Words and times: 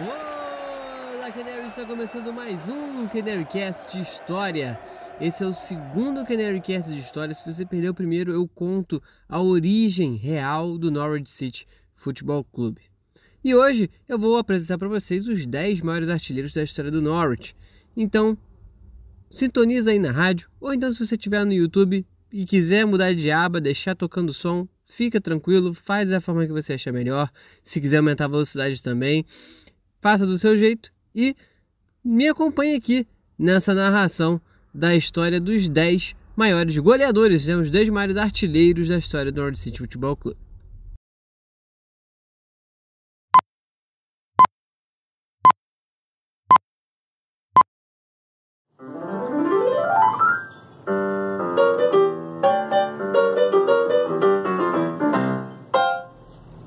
Olá, 0.00 1.28
Canary! 1.32 1.66
Está 1.66 1.84
começando 1.84 2.32
mais 2.32 2.68
um 2.68 3.08
Canarycast 3.08 3.96
de 3.96 4.00
História. 4.00 4.78
Esse 5.20 5.42
é 5.42 5.46
o 5.46 5.52
segundo 5.52 6.24
Canarycast 6.24 6.94
de 6.94 7.00
História. 7.00 7.34
Se 7.34 7.44
você 7.44 7.66
perdeu 7.66 7.90
o 7.90 7.94
primeiro, 7.94 8.30
eu 8.30 8.46
conto 8.46 9.02
a 9.28 9.42
origem 9.42 10.14
real 10.14 10.78
do 10.78 10.88
Norwich 10.88 11.32
City 11.32 11.66
Futebol 11.92 12.44
Clube. 12.44 12.82
E 13.42 13.56
hoje 13.56 13.90
eu 14.08 14.16
vou 14.16 14.38
apresentar 14.38 14.78
para 14.78 14.86
vocês 14.86 15.26
os 15.26 15.44
10 15.44 15.80
maiores 15.80 16.08
artilheiros 16.08 16.52
da 16.52 16.62
história 16.62 16.92
do 16.92 17.02
Norwich. 17.02 17.56
Então, 17.96 18.38
sintoniza 19.28 19.90
aí 19.90 19.98
na 19.98 20.12
rádio, 20.12 20.48
ou 20.60 20.72
então 20.72 20.92
se 20.92 21.04
você 21.04 21.16
estiver 21.16 21.44
no 21.44 21.52
YouTube 21.52 22.06
e 22.32 22.44
quiser 22.44 22.86
mudar 22.86 23.12
de 23.12 23.32
aba, 23.32 23.60
deixar 23.60 23.96
tocando 23.96 24.30
o 24.30 24.34
som, 24.34 24.68
fica 24.86 25.20
tranquilo, 25.20 25.74
faz 25.74 26.10
da 26.10 26.20
forma 26.20 26.46
que 26.46 26.52
você 26.52 26.74
achar 26.74 26.92
melhor. 26.92 27.28
Se 27.64 27.80
quiser 27.80 27.96
aumentar 27.96 28.26
a 28.26 28.28
velocidade 28.28 28.80
também, 28.80 29.26
faça 30.00 30.26
do 30.26 30.38
seu 30.38 30.56
jeito 30.56 30.90
e 31.14 31.34
me 32.04 32.28
acompanhe 32.28 32.76
aqui 32.76 33.06
nessa 33.38 33.74
narração 33.74 34.40
da 34.74 34.94
história 34.94 35.40
dos 35.40 35.68
10 35.68 36.14
maiores 36.36 36.78
goleadores, 36.78 37.46
né, 37.46 37.56
os 37.56 37.70
10 37.70 37.88
maiores 37.90 38.16
artilheiros 38.16 38.88
da 38.88 38.98
história 38.98 39.32
do 39.32 39.42
North 39.42 39.56
City 39.56 39.78
Futebol 39.78 40.16
Clube. 40.16 40.38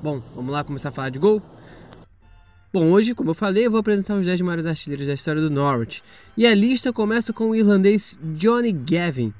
Bom, 0.02 0.20
vamos 0.34 0.52
lá 0.52 0.64
começar 0.64 0.88
a 0.88 0.92
falar 0.92 1.10
de 1.10 1.18
gol? 1.18 1.40
Bom, 2.72 2.90
hoje, 2.90 3.14
como 3.14 3.28
eu 3.28 3.34
falei, 3.34 3.66
eu 3.66 3.70
vou 3.70 3.80
apresentar 3.80 4.14
os 4.14 4.24
10 4.24 4.40
maiores 4.40 4.64
artilheiros 4.64 5.06
da 5.06 5.12
história 5.12 5.42
do 5.42 5.50
Norwich. 5.50 6.02
E 6.34 6.46
a 6.46 6.54
lista 6.54 6.90
começa 6.90 7.30
com 7.30 7.50
o 7.50 7.54
irlandês 7.54 8.16
Johnny 8.34 8.72
Gavin, 8.72 9.34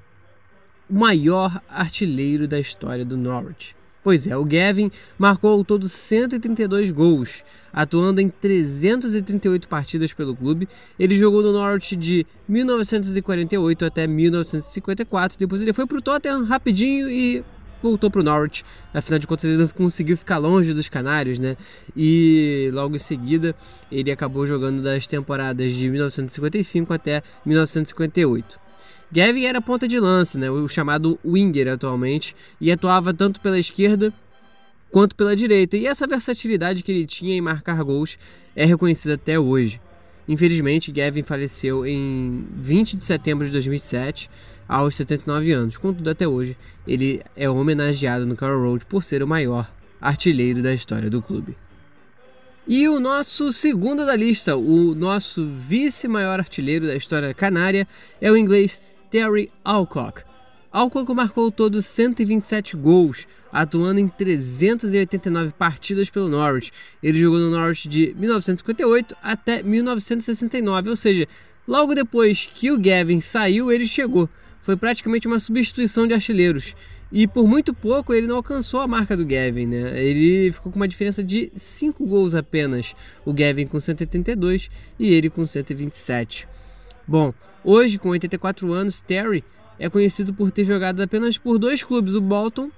o 0.91 0.99
maior 0.99 1.59
artilheiro 1.67 2.47
da 2.47 2.61
história 2.61 3.07
do 3.07 3.17
Norwich. 3.17 3.75
Pois 4.05 4.27
é, 4.27 4.37
o 4.37 4.45
Gavin 4.45 4.91
marcou 5.17 5.53
ao 5.53 5.65
todo 5.65 5.89
132 5.89 6.91
gols, 6.91 7.43
atuando 7.73 8.21
em 8.21 8.29
338 8.29 9.67
partidas 9.67 10.13
pelo 10.13 10.37
clube. 10.37 10.69
Ele 10.99 11.17
jogou 11.17 11.43
no 11.43 11.53
Norwich 11.53 11.97
de 11.97 12.27
1948 12.47 13.83
até 13.87 14.07
1954. 14.07 15.39
Depois 15.39 15.63
ele 15.63 15.73
foi 15.73 15.87
para 15.87 15.97
o 15.97 16.03
Tottenham 16.03 16.45
rapidinho 16.45 17.09
e 17.09 17.43
voltou 17.83 18.11
para 18.11 18.21
o 18.21 18.25
Norwich. 18.25 18.65
Afinal 18.95 19.19
de 19.19 19.27
contas, 19.27 19.45
ele 19.45 19.59
não 19.59 19.69
conseguiu 19.69 20.17
ficar 20.17 20.39
longe 20.39 20.73
dos 20.73 20.89
Canários, 20.89 21.39
né? 21.39 21.57
E 21.97 22.71
logo 22.73 22.97
em 22.97 22.99
seguida, 22.99 23.55
ele 23.91 24.11
acabou 24.11 24.47
jogando 24.47 24.83
das 24.83 25.07
temporadas 25.07 25.75
de 25.75 25.91
1955 25.91 26.95
até 26.95 27.23
1958. 27.45 28.61
Gavin 29.11 29.45
era 29.45 29.61
ponta 29.61 29.87
de 29.87 30.01
lança, 30.01 30.39
né? 30.39 30.51
o 30.51 30.67
chamado 30.67 31.19
winger 31.23 31.69
atualmente, 31.69 32.35
e 32.59 32.73
atuava 32.73 33.13
tanto 33.13 33.41
pela 33.41 33.59
esquerda 33.59 34.13
quanto 34.91 35.15
pela 35.15 35.37
direita. 35.37 35.77
E 35.77 35.87
essa 35.87 36.07
versatilidade 36.07 36.83
que 36.83 36.91
ele 36.91 37.07
tinha 37.07 37.37
em 37.37 37.41
marcar 37.41 37.83
gols 37.83 38.19
é 38.57 38.65
reconhecida 38.65 39.15
até 39.15 39.39
hoje. 39.39 39.81
Infelizmente, 40.29 40.93
Gavin 40.93 41.23
faleceu 41.23 41.85
em 41.85 42.47
20 42.57 42.97
de 42.97 43.05
setembro 43.05 43.45
de 43.45 43.53
2007 43.53 44.31
aos 44.69 44.95
79 44.95 45.53
anos. 45.53 45.77
Contudo, 45.77 46.09
até 46.11 46.27
hoje, 46.27 46.57
ele 46.87 47.23
é 47.37 47.49
homenageado 47.49 48.27
no 48.27 48.37
Carroll 48.37 48.71
Road 48.71 48.87
por 48.87 49.05
ser 49.05 49.23
o 49.23 49.29
maior 49.29 49.71
artilheiro 50.01 50.63
da 50.63 50.75
história 50.75 51.09
do 51.09 51.23
clube. 51.23 51.57
E 52.67 52.89
o 52.89 53.01
nosso 53.01 53.53
segundo 53.53 54.07
da 54.07 54.15
lista, 54.15 54.57
o 54.57 54.95
nosso 54.95 55.45
vice-maior 55.49 56.39
artilheiro 56.39 56.87
da 56.87 56.95
história 56.95 57.35
canária, 57.35 57.89
é 58.21 58.31
o 58.31 58.37
inglês 58.37 58.81
Terry 59.11 59.51
Alcock. 59.65 60.23
Alcock 60.71 61.13
marcou 61.13 61.51
todos 61.51 61.85
127 61.85 62.77
gols, 62.77 63.27
atuando 63.53 64.01
em 64.01 64.09
389 64.09 65.53
partidas 65.53 66.09
pelo 66.09 66.29
Norwich. 66.29 66.73
Ele 67.03 67.21
jogou 67.21 67.39
no 67.39 67.51
Norwich 67.51 67.89
de 67.89 68.15
1958 68.17 69.15
até 69.23 69.63
1969, 69.63 70.89
ou 70.89 70.97
seja, 70.97 71.29
logo 71.67 71.95
depois 71.95 72.49
que 72.55 72.71
o 72.71 72.79
Gavin 72.79 73.21
saiu, 73.21 73.71
ele 73.71 73.87
chegou 73.87 74.31
foi 74.63 74.77
praticamente 74.77 75.27
uma 75.27 75.39
substituição 75.39 76.07
de 76.07 76.15
artilheiros. 76.15 76.75
E 77.11 77.27
por 77.27 77.47
muito 77.47 77.75
pouco 77.75 78.15
ele 78.15 78.27
não 78.27 78.37
alcançou 78.37 78.81
a 78.81 78.89
marca 78.89 79.15
do 79.15 79.27
Gavin, 79.27 79.67
né? 79.67 80.03
Ele 80.03 80.51
ficou 80.51 80.73
com 80.73 80.79
uma 80.79 80.89
diferença 80.89 81.23
de 81.23 81.53
5 81.55 82.07
gols 82.07 82.35
apenas. 82.35 82.95
O 83.25 83.35
Gavin 83.35 83.67
com 83.67 83.79
182 83.79 84.71
e 84.99 85.13
ele 85.13 85.29
com 85.29 85.45
127. 85.45 86.49
Bom, 87.07 87.35
hoje 87.63 87.99
com 87.99 88.09
84 88.09 88.73
anos, 88.73 89.03
Terry 89.03 89.45
é 89.79 89.91
conhecido 89.91 90.33
por 90.33 90.51
ter 90.51 90.65
jogado 90.65 91.03
apenas 91.03 91.37
por 91.37 91.59
dois 91.59 91.83
clubes, 91.83 92.15
o 92.15 92.21
Bolton, 92.21 92.71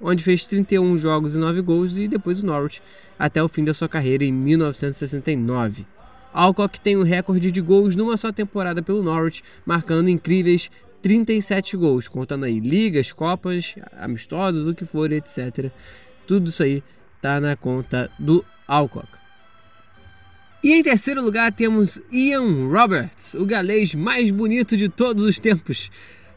onde 0.00 0.22
fez 0.22 0.44
31 0.44 0.98
jogos 0.98 1.34
e 1.34 1.38
9 1.38 1.60
gols, 1.62 1.96
e 1.96 2.06
depois 2.06 2.42
o 2.42 2.46
Norwich, 2.46 2.82
até 3.18 3.42
o 3.42 3.48
fim 3.48 3.64
da 3.64 3.74
sua 3.74 3.88
carreira 3.88 4.24
em 4.24 4.32
1969. 4.32 5.86
Alcock 6.32 6.80
tem 6.80 6.96
um 6.96 7.02
recorde 7.02 7.50
de 7.50 7.60
gols 7.60 7.96
numa 7.96 8.16
só 8.16 8.30
temporada 8.30 8.82
pelo 8.82 9.02
Norwich, 9.02 9.42
marcando 9.66 10.08
incríveis 10.08 10.70
37 11.02 11.76
gols, 11.76 12.08
contando 12.08 12.44
aí 12.44 12.60
ligas, 12.60 13.12
copas, 13.12 13.74
amistosos, 13.92 14.66
o 14.66 14.74
que 14.74 14.84
for, 14.84 15.10
etc. 15.12 15.70
Tudo 16.26 16.50
isso 16.50 16.62
aí 16.62 16.82
tá 17.20 17.40
na 17.40 17.56
conta 17.56 18.10
do 18.18 18.44
Alcock. 18.66 19.08
E 20.62 20.74
em 20.74 20.82
terceiro 20.82 21.22
lugar 21.22 21.52
temos 21.52 22.00
Ian 22.12 22.68
Roberts, 22.68 23.34
o 23.34 23.46
galês 23.46 23.94
mais 23.94 24.30
bonito 24.30 24.76
de 24.76 24.88
todos 24.88 25.24
os 25.24 25.38
tempos. 25.38 25.90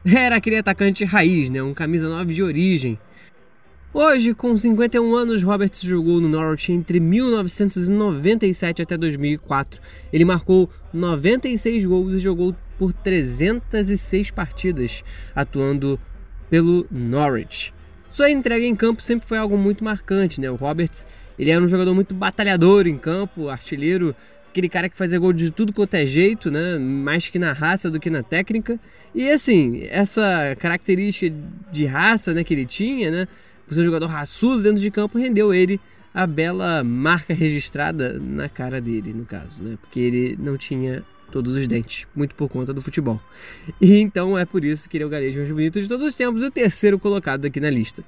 Era 0.05 0.37
aquele 0.37 0.57
atacante 0.57 1.03
raiz, 1.03 1.49
né? 1.49 1.61
Um 1.61 1.73
camisa 1.73 2.07
9 2.09 2.33
de 2.33 2.43
origem. 2.43 2.97
Hoje, 3.95 4.33
com 4.33 4.57
51 4.57 5.13
anos, 5.13 5.43
Roberts 5.43 5.81
jogou 5.81 6.19
no 6.19 6.27
Norwich 6.27 6.71
entre 6.71 6.99
1997 6.99 8.81
até 8.81 8.97
2004. 8.97 9.79
Ele 10.11 10.25
marcou 10.25 10.67
96 10.91 11.85
gols 11.85 12.15
e 12.15 12.19
jogou 12.19 12.55
por 12.75 12.91
306 12.91 14.31
partidas, 14.31 15.03
atuando 15.35 15.99
pelo 16.49 16.87
Norwich. 16.89 17.71
Sua 18.09 18.31
entrega 18.31 18.65
em 18.65 18.75
campo 18.75 18.99
sempre 18.99 19.27
foi 19.27 19.37
algo 19.37 19.55
muito 19.59 19.83
marcante, 19.83 20.41
né? 20.41 20.49
O 20.49 20.55
Roberts, 20.55 21.05
ele 21.37 21.51
era 21.51 21.63
um 21.63 21.67
jogador 21.67 21.93
muito 21.93 22.15
batalhador 22.15 22.87
em 22.87 22.97
campo, 22.97 23.47
artilheiro, 23.47 24.15
aquele 24.49 24.69
cara 24.69 24.89
que 24.89 24.97
fazia 24.97 25.19
gol 25.19 25.33
de 25.33 25.51
tudo 25.51 25.71
quanto 25.71 25.93
é 25.93 26.05
jeito, 26.05 26.49
né? 26.49 26.79
Mais 26.79 27.27
que 27.27 27.37
na 27.37 27.53
raça 27.53 27.91
do 27.91 27.99
que 27.99 28.09
na 28.09 28.23
técnica. 28.23 28.79
E 29.13 29.29
assim, 29.29 29.83
essa 29.91 30.55
característica 30.57 31.35
de 31.71 31.85
raça, 31.85 32.33
né, 32.33 32.43
que 32.43 32.55
ele 32.55 32.65
tinha, 32.65 33.11
né? 33.11 33.27
Por 33.73 33.75
ser 33.75 33.81
um 33.81 33.85
jogador 33.85 34.07
raçudo 34.07 34.61
dentro 34.61 34.79
de 34.79 34.91
campo, 34.91 35.17
rendeu 35.17 35.53
ele 35.53 35.79
a 36.13 36.27
bela 36.27 36.83
marca 36.83 37.33
registrada 37.33 38.19
na 38.19 38.47
cara 38.47 38.79
dele, 38.79 39.13
no 39.13 39.25
caso, 39.25 39.63
né? 39.63 39.77
Porque 39.81 39.99
ele 39.99 40.37
não 40.39 40.57
tinha 40.57 41.03
todos 41.31 41.57
os 41.57 41.65
dentes, 41.65 42.05
muito 42.15 42.35
por 42.35 42.47
conta 42.47 42.71
do 42.71 42.81
futebol. 42.81 43.19
E 43.81 43.99
então 43.99 44.37
é 44.37 44.45
por 44.45 44.63
isso 44.63 44.87
que 44.87 44.97
ele 44.97 45.03
é 45.03 45.07
o 45.07 45.09
garejo 45.09 45.39
mais 45.39 45.49
bonito 45.49 45.81
de 45.81 45.87
todos 45.87 46.05
os 46.05 46.13
tempos, 46.13 46.43
o 46.43 46.51
terceiro 46.51 46.99
colocado 46.99 47.45
aqui 47.45 47.59
na 47.59 47.71
lista. 47.71 48.03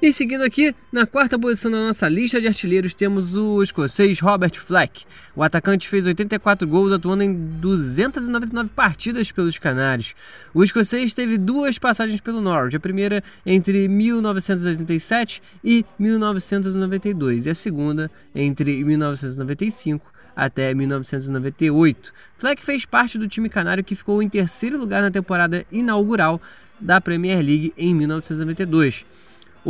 E 0.00 0.12
seguindo 0.12 0.44
aqui, 0.44 0.72
na 0.92 1.08
quarta 1.08 1.36
posição 1.36 1.72
da 1.72 1.88
nossa 1.88 2.08
lista 2.08 2.40
de 2.40 2.46
artilheiros 2.46 2.94
temos 2.94 3.34
o 3.34 3.60
escocês 3.60 4.20
Robert 4.20 4.54
Fleck. 4.54 5.04
O 5.34 5.42
atacante 5.42 5.88
fez 5.88 6.06
84 6.06 6.68
gols 6.68 6.92
atuando 6.92 7.24
em 7.24 7.34
299 7.34 8.70
partidas 8.70 9.32
pelos 9.32 9.58
Canários. 9.58 10.14
O 10.54 10.62
escocês 10.62 11.12
teve 11.12 11.36
duas 11.36 11.80
passagens 11.80 12.20
pelo 12.20 12.40
Norwich, 12.40 12.76
a 12.76 12.80
primeira 12.80 13.24
entre 13.44 13.88
1987 13.88 15.42
e 15.64 15.84
1992 15.98 17.46
e 17.46 17.50
a 17.50 17.54
segunda 17.56 18.08
entre 18.32 18.84
1995 18.84 20.12
até 20.36 20.72
1998. 20.74 22.12
Fleck 22.38 22.64
fez 22.64 22.86
parte 22.86 23.18
do 23.18 23.26
time 23.26 23.48
canário 23.48 23.82
que 23.82 23.96
ficou 23.96 24.22
em 24.22 24.28
terceiro 24.28 24.78
lugar 24.78 25.02
na 25.02 25.10
temporada 25.10 25.66
inaugural 25.72 26.40
da 26.80 27.00
Premier 27.00 27.38
League 27.38 27.74
em 27.76 27.92
1992. 27.92 29.04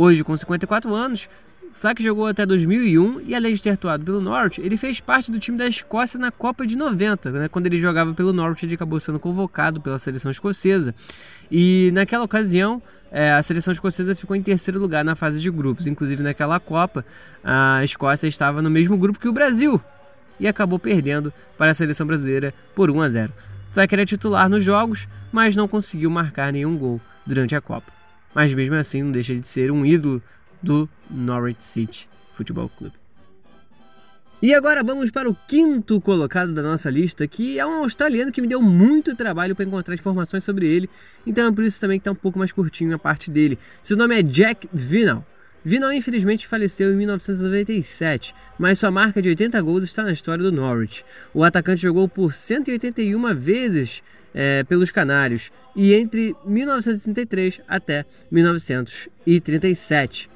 Hoje, 0.01 0.23
com 0.23 0.37
54 0.37 0.95
anos, 0.95 1.27
Fleck 1.73 2.01
jogou 2.01 2.25
até 2.25 2.45
2001 2.45 3.19
e, 3.25 3.35
além 3.35 3.53
de 3.53 3.61
ter 3.61 3.71
atuado 3.71 4.05
pelo 4.05 4.21
Norwich, 4.21 4.61
ele 4.61 4.77
fez 4.77 5.01
parte 5.01 5.29
do 5.29 5.37
time 5.39 5.57
da 5.57 5.67
Escócia 5.67 6.17
na 6.17 6.31
Copa 6.31 6.65
de 6.65 6.77
90. 6.77 7.29
Né? 7.31 7.49
Quando 7.49 7.65
ele 7.65 7.77
jogava 7.77 8.13
pelo 8.13 8.31
Norwich, 8.31 8.65
ele 8.65 8.75
acabou 8.75 8.97
sendo 9.01 9.19
convocado 9.19 9.81
pela 9.81 9.99
seleção 9.99 10.31
escocesa. 10.31 10.95
E 11.51 11.91
naquela 11.93 12.23
ocasião, 12.23 12.81
é, 13.11 13.33
a 13.33 13.43
seleção 13.43 13.73
escocesa 13.73 14.15
ficou 14.15 14.37
em 14.37 14.41
terceiro 14.41 14.79
lugar 14.79 15.03
na 15.03 15.17
fase 15.17 15.41
de 15.41 15.51
grupos. 15.51 15.85
Inclusive, 15.85 16.23
naquela 16.23 16.61
Copa, 16.61 17.03
a 17.43 17.83
Escócia 17.83 18.25
estava 18.25 18.61
no 18.61 18.69
mesmo 18.69 18.97
grupo 18.97 19.19
que 19.19 19.27
o 19.27 19.33
Brasil 19.33 19.81
e 20.39 20.47
acabou 20.47 20.79
perdendo 20.79 21.33
para 21.57 21.71
a 21.71 21.73
seleção 21.73 22.07
brasileira 22.07 22.53
por 22.73 22.89
1 22.89 23.01
a 23.01 23.09
0. 23.09 23.33
Fleck 23.73 23.93
era 23.93 24.05
titular 24.05 24.47
nos 24.47 24.63
jogos, 24.63 25.09
mas 25.29 25.57
não 25.57 25.67
conseguiu 25.67 26.09
marcar 26.09 26.53
nenhum 26.53 26.77
gol 26.77 27.01
durante 27.27 27.53
a 27.53 27.59
Copa 27.59 27.98
mas 28.33 28.53
mesmo 28.53 28.75
assim 28.75 29.03
não 29.03 29.11
deixa 29.11 29.35
de 29.35 29.47
ser 29.47 29.71
um 29.71 29.85
ídolo 29.85 30.21
do 30.61 30.89
Norwich 31.09 31.63
City 31.63 32.09
Futebol 32.33 32.69
Clube. 32.69 32.93
E 34.41 34.53
agora 34.53 34.81
vamos 34.81 35.11
para 35.11 35.29
o 35.29 35.35
quinto 35.47 35.99
colocado 35.99 36.53
da 36.53 36.61
nossa 36.61 36.89
lista, 36.89 37.27
que 37.27 37.59
é 37.59 37.65
um 37.65 37.83
australiano 37.83 38.31
que 38.31 38.41
me 38.41 38.47
deu 38.47 38.61
muito 38.61 39.13
trabalho 39.13 39.53
para 39.53 39.65
encontrar 39.65 39.93
informações 39.93 40.45
sobre 40.45 40.65
ele, 40.65 40.89
então 41.27 41.47
é 41.47 41.51
por 41.51 41.63
isso 41.63 41.81
também 41.81 41.99
que 41.99 42.01
está 42.01 42.11
um 42.11 42.15
pouco 42.15 42.39
mais 42.39 42.53
curtinho 42.53 42.95
a 42.95 42.99
parte 42.99 43.29
dele. 43.29 43.59
Seu 43.81 43.97
nome 43.97 44.17
é 44.17 44.23
Jack 44.23 44.69
Vinal. 44.71 45.25
Vinal 45.63 45.91
infelizmente 45.91 46.47
faleceu 46.47 46.91
em 46.93 46.95
1997, 46.95 48.33
mas 48.57 48.79
sua 48.79 48.89
marca 48.89 49.21
de 49.21 49.29
80 49.29 49.61
gols 49.61 49.83
está 49.83 50.03
na 50.03 50.11
história 50.11 50.43
do 50.43 50.51
Norwich. 50.51 51.03
O 51.33 51.43
atacante 51.43 51.81
jogou 51.81 52.07
por 52.07 52.33
181 52.33 53.35
vezes 53.35 54.01
é, 54.33 54.63
pelos 54.63 54.89
Canários 54.91 55.51
e 55.75 55.93
entre 55.93 56.33
1933 56.45 57.61
até 57.67 58.05
1937. 58.31 60.29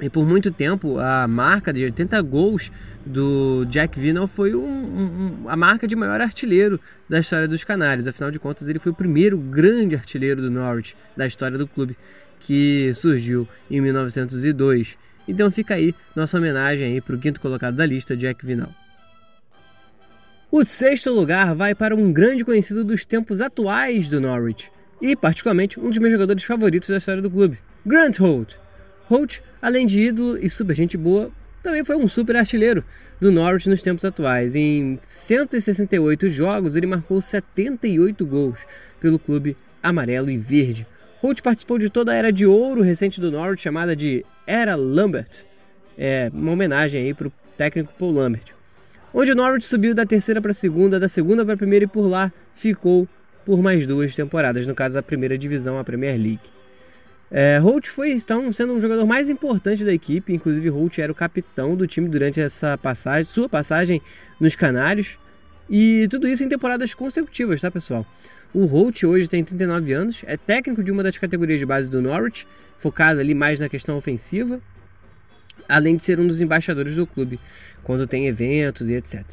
E 0.00 0.10
por 0.10 0.26
muito 0.26 0.50
tempo 0.50 0.98
a 0.98 1.26
marca 1.26 1.72
de 1.72 1.82
80 1.82 2.20
gols 2.22 2.70
do 3.04 3.64
Jack 3.66 3.98
Vinal 3.98 4.26
foi 4.26 4.54
um, 4.54 4.60
um, 4.62 5.48
a 5.48 5.56
marca 5.56 5.86
de 5.86 5.96
maior 5.96 6.20
artilheiro 6.20 6.78
da 7.08 7.18
história 7.18 7.48
dos 7.48 7.64
Canários. 7.64 8.06
Afinal 8.06 8.30
de 8.30 8.38
contas, 8.38 8.68
ele 8.68 8.78
foi 8.78 8.92
o 8.92 8.94
primeiro 8.94 9.38
grande 9.38 9.94
artilheiro 9.94 10.42
do 10.42 10.50
Norwich 10.50 10.94
da 11.16 11.26
história 11.26 11.56
do 11.56 11.66
clube, 11.66 11.96
que 12.38 12.92
surgiu 12.92 13.48
em 13.70 13.80
1902. 13.80 14.98
Então 15.26 15.50
fica 15.50 15.74
aí 15.74 15.94
nossa 16.14 16.36
homenagem 16.36 16.92
aí 16.92 17.00
para 17.00 17.16
o 17.16 17.18
quinto 17.18 17.40
colocado 17.40 17.76
da 17.76 17.86
lista, 17.86 18.14
Jack 18.14 18.44
Vinal. 18.44 18.72
O 20.52 20.62
sexto 20.62 21.10
lugar 21.10 21.54
vai 21.54 21.74
para 21.74 21.96
um 21.96 22.12
grande 22.12 22.44
conhecido 22.44 22.84
dos 22.84 23.04
tempos 23.04 23.40
atuais 23.40 24.08
do 24.08 24.20
Norwich 24.20 24.70
e, 25.00 25.16
particularmente, 25.16 25.80
um 25.80 25.88
dos 25.88 25.98
meus 25.98 26.12
jogadores 26.12 26.44
favoritos 26.44 26.88
da 26.88 26.98
história 26.98 27.22
do 27.22 27.30
clube, 27.30 27.58
Grant 27.84 28.18
Holt. 28.18 28.56
Holt, 29.08 29.40
além 29.60 29.86
de 29.86 30.00
ídolo 30.00 30.38
e 30.38 30.48
super 30.48 30.74
gente 30.74 30.96
boa, 30.96 31.30
também 31.62 31.84
foi 31.84 31.96
um 31.96 32.06
super 32.06 32.36
artilheiro 32.36 32.84
do 33.20 33.32
Norwich 33.32 33.68
nos 33.68 33.82
tempos 33.82 34.04
atuais. 34.04 34.54
Em 34.54 34.98
168 35.06 36.30
jogos, 36.30 36.76
ele 36.76 36.86
marcou 36.86 37.20
78 37.20 38.24
gols 38.26 38.66
pelo 39.00 39.18
clube 39.18 39.56
amarelo 39.82 40.30
e 40.30 40.38
verde. 40.38 40.86
Holt 41.20 41.42
participou 41.42 41.78
de 41.78 41.88
toda 41.88 42.12
a 42.12 42.14
era 42.14 42.32
de 42.32 42.46
ouro 42.46 42.82
recente 42.82 43.20
do 43.20 43.30
Norwich, 43.30 43.62
chamada 43.62 43.96
de 43.96 44.24
Era 44.46 44.74
Lambert, 44.74 45.44
é 45.98 46.30
uma 46.32 46.52
homenagem 46.52 47.02
aí 47.02 47.14
para 47.14 47.28
o 47.28 47.32
técnico 47.56 47.94
Paul 47.98 48.12
Lambert 48.12 48.56
onde 49.18 49.32
o 49.32 49.34
Norwich 49.34 49.64
subiu 49.64 49.94
da 49.94 50.04
terceira 50.04 50.42
para 50.42 50.50
a 50.50 50.54
segunda, 50.54 51.00
da 51.00 51.08
segunda 51.08 51.42
para 51.42 51.54
a 51.54 51.56
primeira 51.56 51.86
e 51.86 51.88
por 51.88 52.06
lá 52.06 52.30
ficou 52.52 53.08
por 53.46 53.62
mais 53.62 53.86
duas 53.86 54.14
temporadas, 54.14 54.66
no 54.66 54.74
caso 54.74 54.98
a 54.98 55.02
primeira 55.02 55.38
divisão, 55.38 55.78
a 55.78 55.84
Premier 55.84 56.18
League. 56.18 56.40
É, 57.30 57.58
Holt 57.58 57.88
foi 57.88 58.12
então 58.12 58.52
sendo 58.52 58.72
um 58.72 58.80
jogador 58.80 59.04
mais 59.06 59.28
importante 59.28 59.84
da 59.84 59.92
equipe, 59.92 60.32
inclusive 60.32 60.68
Holt 60.68 60.98
era 60.98 61.10
o 61.10 61.14
capitão 61.14 61.74
do 61.74 61.86
time 61.86 62.08
durante 62.08 62.40
essa 62.40 62.78
passagem, 62.78 63.24
sua 63.24 63.48
passagem 63.48 64.00
nos 64.38 64.54
Canários, 64.54 65.18
e 65.68 66.06
tudo 66.08 66.28
isso 66.28 66.44
em 66.44 66.48
temporadas 66.48 66.94
consecutivas, 66.94 67.60
tá 67.60 67.70
pessoal? 67.70 68.06
O 68.54 68.64
Holt 68.64 69.02
hoje 69.02 69.28
tem 69.28 69.42
39 69.42 69.92
anos, 69.92 70.24
é 70.26 70.36
técnico 70.36 70.82
de 70.82 70.92
uma 70.92 71.02
das 71.02 71.18
categorias 71.18 71.58
de 71.58 71.66
base 71.66 71.90
do 71.90 72.00
Norwich, 72.00 72.46
focado 72.78 73.18
ali 73.18 73.34
mais 73.34 73.58
na 73.58 73.68
questão 73.68 73.96
ofensiva, 73.96 74.60
além 75.68 75.96
de 75.96 76.04
ser 76.04 76.20
um 76.20 76.26
dos 76.26 76.40
embaixadores 76.40 76.94
do 76.94 77.06
clube 77.06 77.40
quando 77.82 78.06
tem 78.06 78.28
eventos 78.28 78.88
e 78.88 78.94
etc. 78.94 79.24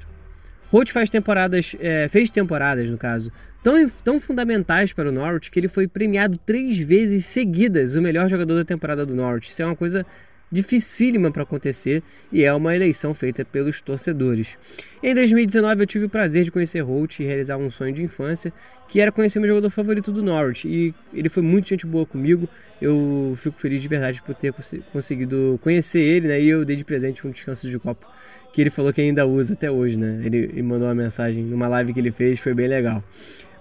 Holt 0.72 0.92
faz 0.92 1.12
temporadas, 1.12 1.75
é, 1.80 2.07
fez 2.10 2.31
temporadas, 2.31 2.89
no 2.89 2.98
caso, 2.98 3.31
tão, 3.63 3.89
tão 4.04 4.19
fundamentais 4.19 4.94
para 4.94 5.10
o 5.10 5.12
Norwich 5.12 5.50
que 5.50 5.60
ele 5.60 5.69
foi 5.69 5.88
premiado 5.88 6.38
três 6.45 6.77
vezes 6.77 7.25
seguidas 7.25 7.95
o 7.95 8.01
melhor 8.01 8.30
jogador 8.30 8.56
da 8.56 8.65
temporada 8.65 9.06
do 9.06 9.15
Norwich. 9.15 9.50
Isso 9.50 9.62
é 9.62 9.65
uma 9.65 9.75
coisa 9.75 10.06
dificílima 10.51 11.31
para 11.31 11.42
acontecer 11.42 12.04
e 12.31 12.44
é 12.44 12.54
uma 12.54 12.75
eleição 12.75 13.12
feita 13.15 13.44
pelos 13.44 13.81
torcedores. 13.81 14.56
Em 15.01 15.15
2019 15.15 15.81
eu 15.81 15.88
tive 15.88 16.06
o 16.06 16.10
prazer 16.10 16.44
de 16.44 16.51
conhecer 16.51 16.81
Holt 16.81 17.19
e 17.19 17.24
realizar 17.25 17.57
um 17.57 17.71
sonho 17.71 17.92
de 17.92 18.04
infância, 18.04 18.54
que 18.88 19.00
era 19.00 19.12
conhecer 19.12 19.39
meu 19.39 19.50
jogador 19.50 19.71
favorito 19.71 20.12
do 20.12 20.21
Norwich 20.21 20.68
e 20.68 20.94
ele 21.12 21.27
foi 21.27 21.42
muito 21.42 21.69
gente 21.69 21.88
boa 21.88 22.06
comigo. 22.06 22.48
Eu 22.80 23.36
fico 23.42 23.60
feliz 23.60 23.81
de 23.81 23.88
verdade 23.88 24.21
por 24.21 24.36
ter 24.36 24.54
conseguido 24.92 25.60
conhecer 25.63 26.01
ele, 26.01 26.27
né? 26.27 26.39
E 26.39 26.50
eu 26.50 26.63
dei 26.63 26.75
de 26.75 26.83
presente 26.83 27.25
um 27.25 27.31
descanso 27.31 27.68
de 27.68 27.80
copo 27.80 28.06
que 28.51 28.62
ele 28.62 28.69
falou 28.69 28.94
que 28.94 29.01
ainda 29.01 29.25
usa 29.25 29.54
até 29.54 29.71
hoje, 29.71 29.98
né? 29.98 30.21
Ele, 30.24 30.38
ele 30.38 30.62
mandou 30.62 30.88
uma 30.88 30.94
mensagem 30.94 31.44
numa 31.44 31.68
live 31.68 31.92
que 31.92 32.00
ele 32.00 32.12
fez, 32.12 32.39
foi 32.39 32.54
bem 32.54 32.68
legal. 32.68 33.04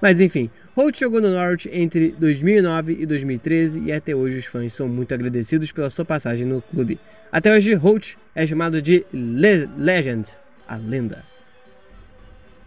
Mas 0.02 0.20
enfim, 0.20 0.50
Holt 0.74 0.98
jogou 0.98 1.20
no 1.20 1.30
Norwich 1.30 1.70
entre 1.72 2.10
2009 2.18 2.96
e 2.98 3.06
2013 3.06 3.82
e 3.82 3.92
até 3.92 4.12
hoje 4.12 4.38
os 4.38 4.46
fãs 4.46 4.74
são 4.74 4.88
muito 4.88 5.14
agradecidos 5.14 5.70
pela 5.70 5.88
sua 5.88 6.04
passagem 6.04 6.44
no 6.44 6.60
clube. 6.60 6.98
Até 7.30 7.52
hoje, 7.52 7.72
Holt 7.74 8.16
é 8.34 8.44
chamado 8.44 8.82
de 8.82 9.06
Le 9.12 9.68
Legend, 9.78 10.28
a 10.66 10.74
lenda. 10.74 11.24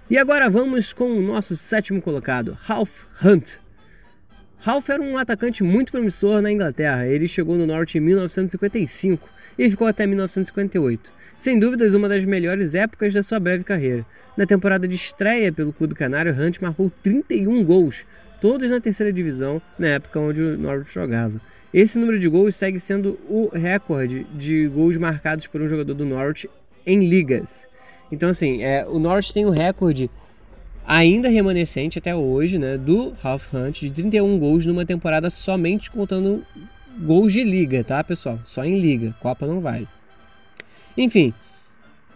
E 0.09 0.17
agora 0.17 0.49
vamos 0.49 0.93
com 0.93 1.11
o 1.11 1.21
nosso 1.21 1.57
sétimo 1.57 2.01
colocado, 2.01 2.57
Ralph 2.61 3.03
Hunt. 3.21 3.64
Ralph 4.65 4.89
era 4.89 4.99
um 4.99 5.15
atacante 5.15 5.63
muito 5.63 5.91
promissor 5.91 6.41
na 6.41 6.51
Inglaterra. 6.51 7.05
Ele 7.05 7.27
chegou 7.27 7.55
no 7.55 7.67
Norte 7.67 7.99
em 7.99 8.01
1955 8.01 9.29
e 9.59 9.69
ficou 9.69 9.85
até 9.85 10.07
1958. 10.07 11.13
Sem 11.37 11.59
dúvidas, 11.59 11.93
uma 11.93 12.09
das 12.09 12.25
melhores 12.25 12.73
épocas 12.73 13.13
da 13.13 13.21
sua 13.21 13.39
breve 13.39 13.63
carreira. 13.63 14.03
Na 14.35 14.47
temporada 14.47 14.87
de 14.87 14.95
estreia 14.95 15.53
pelo 15.53 15.71
clube 15.71 15.93
canário, 15.93 16.33
Hunt 16.33 16.59
marcou 16.61 16.91
31 17.03 17.63
gols, 17.63 18.07
todos 18.41 18.71
na 18.71 18.81
terceira 18.81 19.13
divisão, 19.13 19.61
na 19.77 19.89
época 19.89 20.19
onde 20.19 20.41
o 20.41 20.57
Norwich 20.57 20.91
jogava. 20.91 21.39
Esse 21.71 21.99
número 21.99 22.17
de 22.17 22.27
gols 22.27 22.55
segue 22.55 22.79
sendo 22.79 23.19
o 23.29 23.49
recorde 23.53 24.25
de 24.33 24.67
gols 24.67 24.97
marcados 24.97 25.45
por 25.45 25.61
um 25.61 25.69
jogador 25.69 25.93
do 25.93 26.05
Norwich 26.05 26.49
em 26.87 27.07
ligas. 27.07 27.69
Então, 28.11 28.29
assim, 28.29 28.63
é, 28.63 28.83
o 28.87 28.97
Norwich 28.97 29.31
tem 29.31 29.45
o 29.45 29.51
recorde 29.51 30.09
ainda 30.87 31.29
remanescente 31.29 31.99
até 31.99 32.15
hoje, 32.15 32.57
né, 32.57 32.77
do 32.77 33.13
Ralph 33.21 33.53
Hunt, 33.53 33.81
de 33.81 33.89
31 33.89 34.37
gols 34.39 34.65
numa 34.65 34.85
temporada 34.85 35.29
somente 35.29 35.89
contando 35.89 36.43
gols 36.99 37.33
de 37.33 37.43
liga, 37.43 37.83
tá, 37.83 38.03
pessoal? 38.03 38.39
Só 38.43 38.63
em 38.63 38.79
liga, 38.79 39.15
Copa 39.19 39.45
não 39.45 39.59
vale. 39.59 39.87
Enfim, 40.97 41.33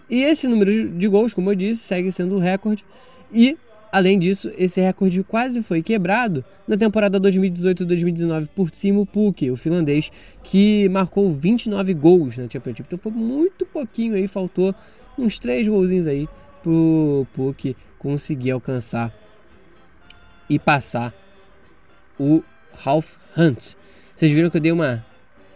e 0.10 0.22
esse 0.24 0.48
número 0.48 0.90
de 0.90 1.08
gols, 1.08 1.34
como 1.34 1.52
eu 1.52 1.56
disse, 1.56 1.84
segue 1.84 2.12
sendo 2.12 2.36
o 2.36 2.40
recorde 2.40 2.84
e 3.32 3.58
Além 3.92 4.20
disso, 4.20 4.52
esse 4.56 4.80
recorde 4.80 5.24
quase 5.24 5.64
foi 5.64 5.82
quebrado 5.82 6.46
na 6.68 6.78
temporada 6.78 7.20
2018-2019 7.20 8.48
por 8.56 8.70
Timo 8.70 9.04
Pukki, 9.04 9.50
o 9.50 9.56
finlandês, 9.56 10.12
que 10.44 10.88
marcou 10.90 11.32
29 11.34 11.94
gols 11.96 12.38
na 12.38 12.48
Championship. 12.48 12.86
Então 12.86 13.00
foi 13.00 13.12
muito 13.12 13.66
pouquinho 13.66 14.14
aí, 14.14 14.28
faltou 14.28 14.76
uns 15.18 15.40
3 15.40 15.68
golzinhos 15.68 16.06
aí 16.06 16.30
pro 16.62 17.26
Pukki 17.34 17.76
conseguir 18.00 18.52
alcançar 18.52 19.14
e 20.50 20.58
passar 20.58 21.14
o 22.18 22.44
Ralph 22.74 23.18
Hunt. 23.38 23.76
Vocês 24.16 24.32
viram 24.32 24.50
que 24.50 24.58
eu 24.58 24.62
dei 24.62 24.72
uma 24.72 25.06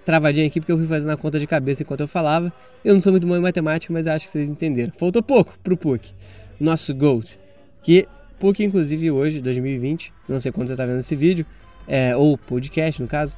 travadinha 0.06 0.46
aqui 0.46 0.60
porque 0.60 0.72
eu 0.72 0.78
fui 0.78 0.88
fazendo 0.88 1.12
a 1.12 1.18
conta 1.18 1.40
de 1.40 1.48
cabeça 1.48 1.84
enquanto 1.84 2.02
eu 2.02 2.08
falava. 2.08 2.54
Eu 2.84 2.94
não 2.94 3.02
sou 3.02 3.12
muito 3.12 3.26
bom 3.26 3.36
em 3.36 3.42
matemática, 3.42 3.92
mas 3.92 4.06
acho 4.06 4.26
que 4.26 4.32
vocês 4.32 4.50
entenderam. 4.50 4.94
Faltou 4.98 5.24
pouco 5.24 5.58
pro 5.64 5.76
Puck, 5.76 6.14
nosso 6.60 6.94
GOAT, 6.94 7.40
que 7.82 8.08
Puck 8.40 8.64
inclusive 8.64 9.10
hoje, 9.10 9.42
2020, 9.42 10.14
não 10.28 10.40
sei 10.40 10.52
quando 10.52 10.68
você 10.68 10.74
está 10.74 10.86
vendo 10.86 11.00
esse 11.00 11.16
vídeo, 11.16 11.46
é, 11.88 12.16
ou 12.16 12.38
podcast 12.38 13.02
no 13.02 13.08
caso, 13.08 13.38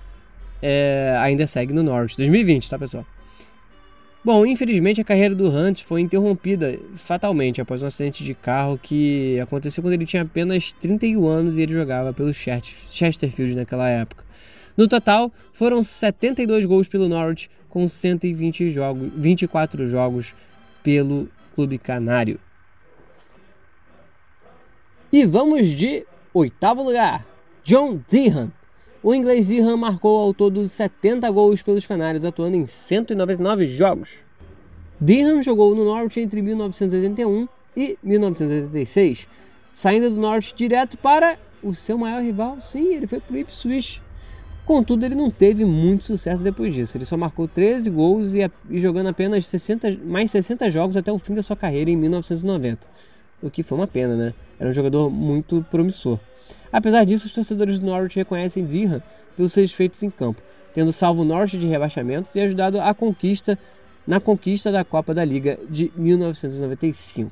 é, 0.62 1.16
ainda 1.20 1.46
segue 1.48 1.74
no 1.74 1.84
Norte. 1.84 2.18
2020, 2.18 2.70
tá 2.70 2.80
pessoal? 2.80 3.06
Bom, 4.26 4.44
infelizmente 4.44 5.00
a 5.00 5.04
carreira 5.04 5.36
do 5.36 5.48
Hunt 5.48 5.84
foi 5.84 6.02
interrompida 6.02 6.80
fatalmente 6.96 7.62
após 7.62 7.84
um 7.84 7.86
acidente 7.86 8.24
de 8.24 8.34
carro 8.34 8.76
que 8.76 9.40
aconteceu 9.40 9.84
quando 9.84 9.94
ele 9.94 10.04
tinha 10.04 10.24
apenas 10.24 10.74
31 10.74 11.28
anos 11.28 11.58
e 11.58 11.62
ele 11.62 11.72
jogava 11.72 12.12
pelo 12.12 12.34
Chesterfield 12.34 13.56
naquela 13.56 13.88
época. 13.88 14.26
No 14.76 14.88
total, 14.88 15.32
foram 15.54 15.84
72 15.84 16.66
gols 16.66 16.88
pelo 16.88 17.08
Norwich 17.08 17.52
com 17.70 17.88
120 17.88 18.72
jogos, 18.72 19.12
24 19.16 19.86
jogos 19.86 20.34
pelo 20.82 21.30
clube 21.54 21.78
canário. 21.78 22.40
E 25.14 25.24
vamos 25.24 25.70
de 25.70 26.04
oitavo 26.34 26.82
lugar, 26.82 27.24
John 27.64 28.02
Deehan. 28.10 28.52
O 29.06 29.14
inglês 29.14 29.52
Iran 29.52 29.78
marcou 29.78 30.20
ao 30.20 30.34
todo 30.34 30.68
70 30.68 31.30
gols 31.30 31.62
pelos 31.62 31.86
Canários, 31.86 32.26
atuando 32.26 32.58
em 32.58 32.66
199 32.66 33.68
jogos. 33.68 34.24
Dehan 35.00 35.44
jogou 35.44 35.76
no 35.76 35.86
Norwich 35.86 36.20
entre 36.20 36.42
1981 36.42 37.48
e 37.78 38.00
1986, 38.02 39.28
saindo 39.72 40.10
do 40.10 40.16
Norwich 40.16 40.56
direto 40.56 40.98
para 40.98 41.38
o 41.62 41.76
seu 41.76 42.00
maior 42.00 42.24
rival. 42.24 42.60
Sim, 42.60 42.96
ele 42.96 43.06
foi 43.06 43.20
para 43.20 43.36
o 43.36 43.38
Ipswich. 43.38 44.02
Contudo, 44.66 45.06
ele 45.06 45.14
não 45.14 45.30
teve 45.30 45.66
muito 45.66 46.04
sucesso 46.04 46.44
depois 46.44 46.74
disso. 46.74 46.98
Ele 46.98 47.06
só 47.06 47.16
marcou 47.16 47.48
13 47.48 47.92
gols 47.92 48.34
e, 48.34 48.40
e 48.72 48.80
jogando 48.80 49.10
apenas 49.10 49.46
60, 49.46 50.00
mais 50.04 50.32
60 50.32 50.72
jogos 50.72 50.98
até 50.98 51.12
o 51.12 51.20
fim 51.20 51.36
da 51.36 51.44
sua 51.44 51.56
carreira 51.56 51.92
em 51.92 51.96
1990. 51.96 52.88
O 53.40 53.52
que 53.52 53.62
foi 53.62 53.78
uma 53.78 53.86
pena, 53.86 54.16
né? 54.16 54.34
Era 54.60 54.68
um 54.68 54.74
jogador 54.74 55.12
muito 55.12 55.64
promissor. 55.70 56.20
Apesar 56.72 57.06
disso, 57.06 57.28
os 57.28 57.34
torcedores 57.34 57.80
do 57.80 57.86
Norwich 57.86 58.16
reconhecem 58.18 58.66
Dirham 58.66 59.02
pelos 59.36 59.54
seus 59.54 59.74
feitos 59.74 60.02
em 60.04 60.10
campo, 60.10 60.42
tendo 60.74 60.92
salvo 60.92 61.22
o 61.22 61.26
Norwich 61.26 61.58
de 61.58 61.68
rebaixamentos 61.68 62.36
e 62.36 62.40
ajudado 62.42 62.80
a 62.80 62.94
conquista 62.94 63.58
na 64.06 64.20
conquista 64.20 64.72
da 64.72 64.84
Copa 64.84 65.14
da 65.14 65.26
Liga 65.26 65.58
de 65.70 65.92
1995. 65.96 67.32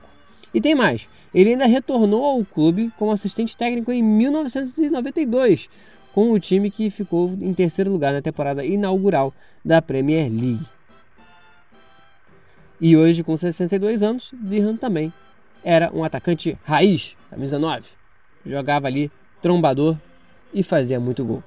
E 0.54 0.62
tem 0.62 0.76
mais, 0.76 1.10
ele 1.34 1.52
ainda 1.52 1.66
retornou 1.66 2.24
ao 2.24 2.46
clube 2.46 2.92
como 2.98 3.12
assistente 3.12 3.58
técnico 3.58 3.92
em 3.92 4.04
1992, 4.04 5.68
com 6.14 6.32
o 6.32 6.40
time 6.40 6.70
que 6.70 6.90
ficou 6.90 7.36
em 7.42 7.54
terceiro 7.54 7.92
lugar 7.92 8.14
na 8.14 8.22
temporada 8.22 8.64
inaugural 8.64 9.34
da 9.66 9.82
Premier 9.82 10.32
League. 10.32 10.66
E 12.80 12.96
hoje, 12.96 13.24
com 13.24 13.36
62 13.36 14.04
anos, 14.04 14.32
Dirham 14.34 14.78
também 14.78 15.12
era 15.64 15.92
um 15.94 16.04
atacante 16.04 16.58
raiz, 16.64 17.16
camisa 17.30 17.58
9. 17.58 18.03
Jogava 18.46 18.88
ali 18.88 19.12
trombador 19.42 19.98
e 20.54 20.64
fazia 20.64 21.00
muito 21.00 21.24
gol. 21.26 21.44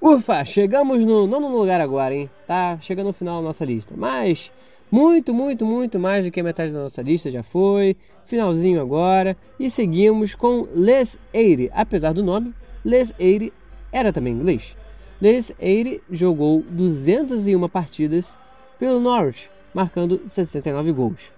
Ufa, 0.00 0.44
chegamos 0.44 1.04
no 1.04 1.26
nono 1.26 1.48
lugar 1.48 1.80
agora, 1.80 2.14
hein? 2.14 2.30
Tá 2.46 2.78
chegando 2.80 3.08
no 3.08 3.12
final 3.12 3.40
da 3.40 3.48
nossa 3.48 3.64
lista. 3.64 3.94
Mas 3.96 4.52
muito, 4.90 5.34
muito, 5.34 5.66
muito 5.66 5.98
mais 5.98 6.24
do 6.24 6.30
que 6.30 6.42
metade 6.42 6.72
da 6.72 6.82
nossa 6.82 7.02
lista 7.02 7.30
já 7.30 7.42
foi. 7.42 7.96
Finalzinho 8.24 8.80
agora. 8.80 9.36
E 9.58 9.68
seguimos 9.68 10.34
com 10.34 10.68
Les 10.74 11.18
Eyre. 11.32 11.70
Apesar 11.74 12.12
do 12.12 12.22
nome, 12.22 12.54
Les 12.84 13.12
Eyre 13.18 13.52
era 13.92 14.12
também 14.12 14.34
inglês. 14.34 14.76
Les 15.20 15.52
Eyre 15.60 16.00
jogou 16.10 16.62
201 16.70 17.68
partidas 17.68 18.38
pelo 18.78 19.00
Norwich, 19.00 19.50
marcando 19.74 20.20
69 20.24 20.92
gols. 20.92 21.37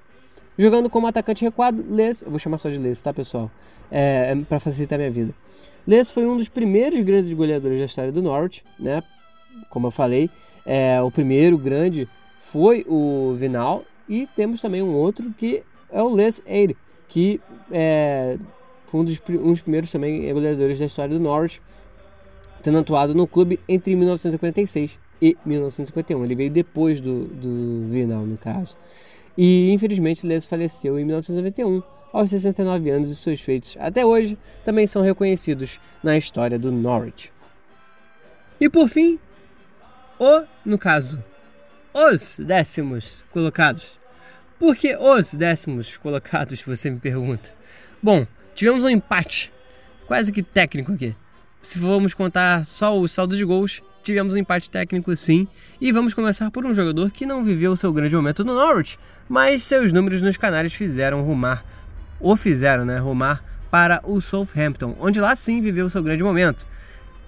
Jogando 0.61 0.91
como 0.91 1.07
atacante 1.07 1.43
recuado, 1.43 1.83
Les, 1.89 2.21
eu 2.21 2.29
vou 2.29 2.39
chamar 2.39 2.59
só 2.59 2.69
de 2.69 2.77
Les, 2.77 3.01
tá 3.01 3.15
pessoal? 3.15 3.51
É, 3.91 4.31
é 4.31 4.45
para 4.47 4.61
facilitar 4.61 4.99
minha 4.99 5.11
vida. 5.11 5.35
Les 5.87 6.11
foi 6.11 6.27
um 6.27 6.37
dos 6.37 6.51
primeiros 6.51 7.01
grandes 7.03 7.33
goleadores 7.33 7.79
da 7.79 7.87
história 7.87 8.13
do 8.13 8.21
Norwich, 8.21 8.63
né? 8.79 9.03
Como 9.71 9.87
eu 9.87 9.91
falei, 9.91 10.29
é, 10.67 11.01
o 11.01 11.11
primeiro 11.11 11.57
grande 11.57 12.07
foi 12.39 12.85
o 12.87 13.33
Vinal 13.39 13.87
e 14.07 14.29
temos 14.37 14.61
também 14.61 14.83
um 14.83 14.93
outro 14.93 15.33
que 15.33 15.63
é 15.91 16.03
o 16.03 16.15
Les 16.15 16.43
Eyre, 16.47 16.77
que 17.09 17.41
é, 17.73 18.39
foi 18.85 19.01
um 19.01 19.05
dos, 19.07 19.19
um 19.31 19.53
dos 19.53 19.63
primeiros 19.63 19.91
também 19.91 20.31
goleadores 20.31 20.79
da 20.79 20.85
história 20.85 21.17
do 21.17 21.23
Norwich, 21.23 21.63
tendo 22.63 22.77
atuado 22.77 23.15
no 23.15 23.27
clube 23.27 23.59
entre 23.67 23.97
1946 23.97 24.99
e 25.23 25.39
1951. 25.43 26.23
Ele 26.23 26.35
veio 26.35 26.51
depois 26.51 27.01
do, 27.01 27.25
do 27.29 27.87
Vinal, 27.89 28.27
no 28.27 28.37
caso. 28.37 28.77
E 29.43 29.73
infelizmente 29.73 30.27
Les 30.27 30.45
faleceu 30.45 30.99
em 30.99 31.05
1991, 31.07 31.83
aos 32.13 32.29
69 32.29 32.91
anos, 32.91 33.09
e 33.09 33.17
seus 33.17 33.41
feitos 33.41 33.75
até 33.81 34.05
hoje 34.05 34.37
também 34.67 34.87
são 34.87 35.01
reconhecidos 35.01 35.81
na 36.03 36.15
história 36.15 36.59
do 36.59 36.71
Norwich. 36.71 37.33
E 38.61 38.69
por 38.69 38.87
fim, 38.87 39.19
o, 40.19 40.43
no 40.63 40.77
caso, 40.77 41.25
os 41.95 42.39
décimos 42.39 43.25
colocados. 43.33 43.99
Por 44.59 44.77
que 44.77 44.95
os 44.95 45.33
décimos 45.33 45.97
colocados, 45.97 46.61
você 46.69 46.91
me 46.91 47.01
pergunta? 47.01 47.51
Bom, 48.03 48.27
tivemos 48.55 48.85
um 48.85 48.91
empate, 48.91 49.51
quase 50.07 50.31
que 50.31 50.43
técnico 50.43 50.93
aqui. 50.93 51.17
Se 51.63 51.79
formos 51.79 52.15
contar 52.15 52.65
só 52.65 52.99
o 52.99 53.07
saldo 53.07 53.37
de 53.37 53.45
gols, 53.45 53.83
tivemos 54.03 54.35
um 54.35 54.39
empate 54.39 54.71
técnico 54.71 55.15
sim. 55.17 55.47
E 55.81 55.93
vamos 55.93 56.15
começar 56.15 56.51
por 56.51 56.65
um 56.65 56.73
jogador 56.73 57.11
que 57.11 57.27
não 57.27 57.45
viveu 57.45 57.77
seu 57.77 57.93
grande 57.93 58.17
momento 58.17 58.45
no 58.45 58.55
Norwich, 58.55 58.99
mas 59.29 59.63
seus 59.63 59.93
números 59.93 60.23
nos 60.23 60.39
canários 60.39 60.73
fizeram 60.73 61.23
rumar, 61.23 61.65
ou 62.19 62.35
fizeram, 62.35 62.85
né, 62.85 62.99
rumar 62.99 63.45
para 63.71 64.01
o 64.05 64.21
Southampton, 64.21 64.97
onde 64.99 65.21
lá 65.21 65.37
sim 65.37 65.61
viveu 65.61 65.89
seu 65.91 66.03
grande 66.03 66.23
momento. 66.23 66.67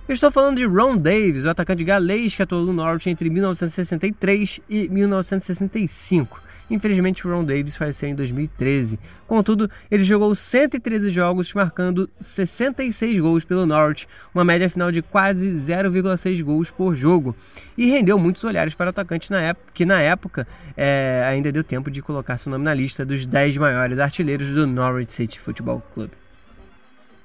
Eu 0.09 0.15
estou 0.15 0.31
falando 0.33 0.57
de 0.57 0.65
Ron 0.65 0.97
Davis, 0.97 1.45
o 1.45 1.51
atacante 1.51 1.85
galês 1.85 2.35
que 2.35 2.43
atuou 2.43 2.67
no 2.67 2.73
Norwich 2.73 3.09
entre 3.09 3.31
1963 3.31 4.61
e 4.69 4.89
1965. 4.89 6.43
Infelizmente, 6.73 7.23
Ron 7.23 7.45
Davis 7.45 7.77
faleceu 7.77 8.09
em 8.09 8.15
2013. 8.15 8.99
Contudo, 9.27 9.71
ele 9.91 10.03
jogou 10.03 10.35
113 10.35 11.11
jogos, 11.11 11.53
marcando 11.53 12.09
66 12.19 13.21
gols 13.21 13.45
pelo 13.45 13.67
Norwich, 13.67 14.09
uma 14.35 14.43
média 14.43 14.71
final 14.71 14.91
de 14.91 15.03
quase 15.03 15.51
0,6 15.51 16.43
gols 16.43 16.71
por 16.71 16.97
jogo, 16.97 17.37
e 17.77 17.91
rendeu 17.91 18.19
muitos 18.19 18.43
olhares 18.43 18.75
para 18.75 18.87
o 18.87 18.89
atacante 18.89 19.31
na 19.31 19.43
época, 19.43 19.71
que 19.75 19.85
na 19.85 20.01
época 20.01 20.49
é, 20.75 21.23
ainda 21.29 21.53
deu 21.53 21.63
tempo 21.63 21.91
de 21.91 22.01
colocar 22.01 22.39
seu 22.39 22.51
nome 22.51 22.65
na 22.65 22.73
lista 22.73 23.05
dos 23.05 23.27
10 23.27 23.59
maiores 23.59 23.99
artilheiros 23.99 24.49
do 24.51 24.67
Norwich 24.67 25.13
City 25.13 25.39
Football 25.39 25.83
Club. 25.93 26.11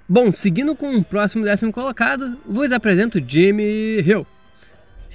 Bom, 0.10 0.30
seguindo 0.34 0.76
com 0.76 0.94
o 0.94 1.04
próximo 1.06 1.46
décimo 1.46 1.72
colocado, 1.72 2.38
vos 2.46 2.74
apresento 2.74 3.24
Jimmy 3.26 4.02
Hill. 4.02 4.28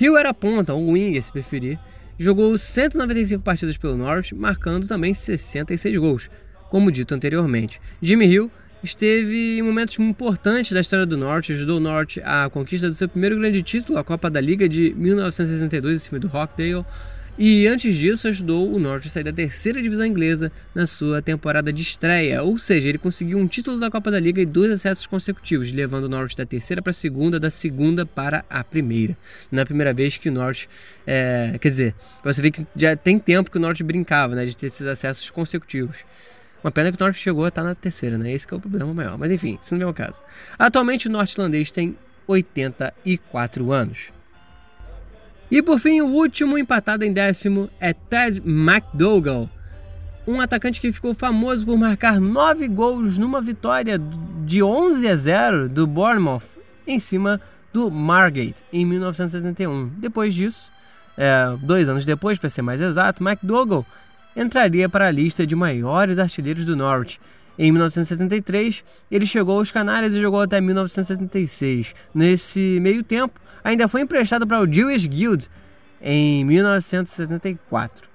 Hill 0.00 0.16
era 0.16 0.32
ponta, 0.32 0.72
ou 0.72 0.92
wing, 0.92 1.20
se 1.20 1.30
preferir, 1.30 1.78
Jogou 2.18 2.56
195 2.56 3.42
partidas 3.42 3.76
pelo 3.76 3.96
Norwich, 3.96 4.34
marcando 4.34 4.86
também 4.86 5.14
66 5.14 5.96
gols, 5.96 6.30
como 6.70 6.92
dito 6.92 7.14
anteriormente. 7.14 7.80
Jimmy 8.00 8.26
Hill 8.26 8.50
esteve 8.82 9.58
em 9.58 9.62
momentos 9.62 9.98
importantes 9.98 10.72
da 10.72 10.80
história 10.80 11.06
do 11.06 11.16
Norte, 11.16 11.52
ajudou 11.52 11.78
o 11.78 11.80
Norte 11.80 12.20
à 12.24 12.50
conquista 12.50 12.88
do 12.88 12.94
seu 12.94 13.08
primeiro 13.08 13.38
grande 13.38 13.62
título, 13.62 13.98
a 13.98 14.04
Copa 14.04 14.28
da 14.28 14.40
Liga 14.40 14.68
de 14.68 14.94
1962 14.94 15.96
em 15.96 15.98
cima 15.98 16.18
do 16.18 16.28
Rockdale, 16.28 16.84
e 17.38 17.66
antes 17.66 17.96
disso 17.96 18.28
ajudou 18.28 18.70
o 18.72 18.78
Norte 18.78 19.08
a 19.08 19.10
sair 19.10 19.24
da 19.24 19.32
terceira 19.32 19.82
divisão 19.82 20.04
inglesa 20.04 20.52
na 20.74 20.86
sua 20.86 21.22
temporada 21.22 21.72
de 21.72 21.82
estreia, 21.82 22.42
ou 22.42 22.58
seja, 22.58 22.88
ele 22.88 22.98
conseguiu 22.98 23.38
um 23.38 23.46
título 23.46 23.80
da 23.80 23.90
Copa 23.90 24.10
da 24.10 24.20
Liga 24.20 24.40
e 24.40 24.46
dois 24.46 24.70
acessos 24.70 25.06
consecutivos, 25.06 25.72
levando 25.72 26.04
o 26.04 26.08
Norte 26.08 26.36
da 26.36 26.44
terceira 26.44 26.82
para 26.82 26.90
a 26.90 26.94
segunda, 26.94 27.40
da 27.40 27.50
segunda 27.50 28.04
para 28.04 28.44
a 28.50 28.62
primeira. 28.62 29.16
Não 29.50 29.60
é 29.60 29.62
a 29.62 29.66
primeira 29.66 29.94
vez 29.94 30.18
que 30.18 30.28
o 30.28 30.32
Norte, 30.32 30.68
é, 31.06 31.56
quer 31.60 31.68
dizer, 31.70 31.94
você 32.22 32.42
vê 32.42 32.50
que 32.50 32.66
já 32.76 32.94
tem 32.94 33.18
tempo 33.18 33.50
que 33.50 33.56
o 33.56 33.60
Norte 33.60 33.82
brincava, 33.82 34.34
né, 34.34 34.44
de 34.44 34.56
ter 34.56 34.66
esses 34.66 34.86
acessos 34.86 35.30
consecutivos. 35.30 35.98
Uma 36.62 36.70
pena 36.70 36.92
que 36.92 37.00
o 37.00 37.04
Norte 37.04 37.18
chegou 37.18 37.44
a 37.44 37.48
estar 37.48 37.64
na 37.64 37.74
terceira, 37.74 38.16
né? 38.16 38.32
Esse 38.32 38.46
é 38.48 38.56
o 38.56 38.60
problema 38.60 38.94
maior. 38.94 39.18
Mas 39.18 39.32
enfim, 39.32 39.58
isso 39.60 39.74
não 39.74 39.88
é 39.88 39.90
o 39.90 39.94
caso. 39.94 40.22
Atualmente 40.56 41.08
o 41.08 41.10
norte-irlandês 41.10 41.72
tem 41.72 41.96
84 42.26 43.72
anos. 43.72 44.12
E 45.52 45.60
por 45.60 45.78
fim, 45.78 46.00
o 46.00 46.06
último 46.06 46.56
empatado 46.56 47.04
em 47.04 47.12
décimo 47.12 47.68
é 47.78 47.92
Ted 47.92 48.40
McDougall, 48.42 49.50
um 50.26 50.40
atacante 50.40 50.80
que 50.80 50.90
ficou 50.90 51.12
famoso 51.12 51.66
por 51.66 51.76
marcar 51.76 52.18
nove 52.18 52.66
gols 52.66 53.18
numa 53.18 53.38
vitória 53.38 54.00
de 54.46 54.62
11 54.62 55.06
a 55.06 55.14
0 55.14 55.68
do 55.68 55.86
Bournemouth 55.86 56.46
em 56.86 56.98
cima 56.98 57.38
do 57.70 57.90
Margate 57.90 58.64
em 58.72 58.86
1971. 58.86 59.90
Depois 59.98 60.34
disso, 60.34 60.72
é, 61.18 61.54
dois 61.60 61.86
anos 61.86 62.06
depois, 62.06 62.38
para 62.38 62.48
ser 62.48 62.62
mais 62.62 62.80
exato, 62.80 63.22
McDougall 63.22 63.84
entraria 64.34 64.88
para 64.88 65.08
a 65.08 65.10
lista 65.10 65.46
de 65.46 65.54
maiores 65.54 66.18
artilheiros 66.18 66.64
do 66.64 66.74
Norwich. 66.74 67.20
Em 67.58 67.70
1973, 67.70 68.82
ele 69.10 69.26
chegou 69.26 69.58
aos 69.58 69.70
Canários 69.70 70.14
e 70.14 70.20
jogou 70.20 70.40
até 70.40 70.60
1976. 70.60 71.94
Nesse 72.14 72.80
meio 72.80 73.02
tempo, 73.02 73.38
ainda 73.62 73.88
foi 73.88 74.00
emprestado 74.00 74.46
para 74.46 74.60
o 74.60 74.72
Jewish 74.72 75.06
Guild 75.06 75.48
em 76.00 76.44
1974. 76.44 78.08